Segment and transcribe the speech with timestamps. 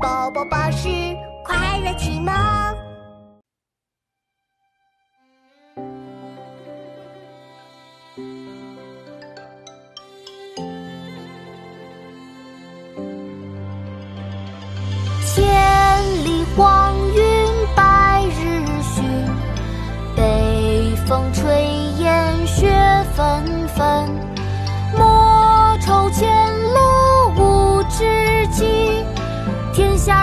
[0.00, 0.88] 宝宝巴士
[1.44, 2.32] 快乐启蒙。
[15.24, 15.44] 千
[16.24, 17.22] 里黄云
[17.74, 19.02] 白日曛，
[20.16, 21.42] 北风吹
[21.98, 22.70] 雁雪
[23.14, 23.87] 纷纷。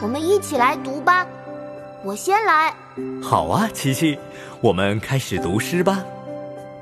[0.00, 1.26] 我们一起来读吧，
[2.04, 2.72] 我先来。
[3.22, 4.16] 好啊，琪琪，
[4.60, 6.04] 我们开始读诗吧。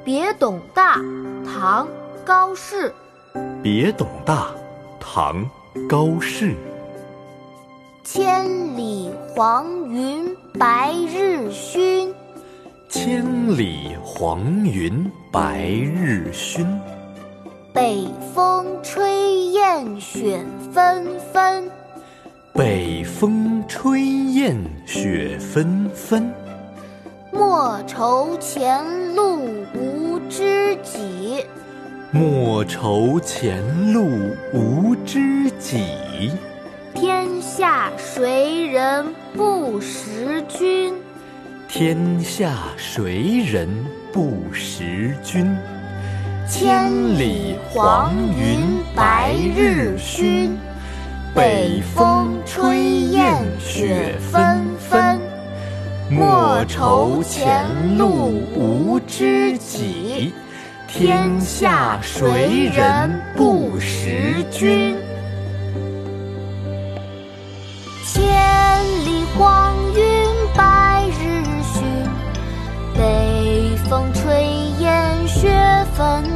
[0.05, 0.97] 别董大，
[1.45, 1.87] 唐·
[2.25, 2.95] 高适。
[3.63, 4.49] 别董大，
[5.01, 5.45] 唐·
[5.89, 6.55] 高适。
[8.05, 8.45] 千
[8.77, 12.13] 里黄云白日曛，
[12.89, 13.25] 千
[13.57, 16.67] 里黄云白日曛。
[17.73, 21.71] 北风吹雁雪纷纷，
[22.57, 26.33] 北风吹雁雪纷纷。
[27.31, 28.83] 莫愁前
[29.15, 29.43] 路
[29.75, 31.45] 无知己，
[32.11, 34.09] 莫愁前路
[34.55, 36.33] 无知己。
[36.95, 39.05] 天下谁人
[39.35, 40.95] 不识君？
[41.69, 43.69] 天下谁人
[44.15, 45.55] 不识君？
[46.49, 48.61] 千里黄云
[48.95, 50.53] 白日曛，
[51.37, 55.21] 北风吹雁雪纷纷。
[56.09, 57.67] 莫愁前
[57.99, 60.33] 路无知己，
[60.89, 64.97] 天下谁人不识君？
[68.03, 68.25] 千
[69.05, 70.03] 里黄云
[70.55, 71.83] 白日曛，
[72.97, 74.47] 北风吹
[74.79, 75.51] 雁雪
[75.95, 76.36] 纷纷。